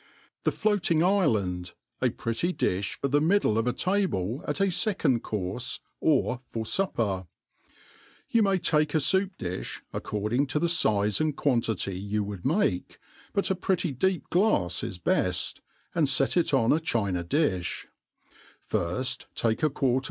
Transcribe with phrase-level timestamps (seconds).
[0.43, 5.79] fbe FUaiing'IJland, a pretty Dijh for the Middle tf a Tdbk at m Second Courfgy
[5.99, 7.03] or for Supper
[8.05, 12.43] •'* YOU may t^ke a foup^diih, according to the fize and quan* tity you would
[12.43, 12.97] make,
[13.31, 15.59] but a pretty deep glafs is heft,
[15.93, 17.85] and fet it on a china difli;
[18.67, 19.99] firft take a quart of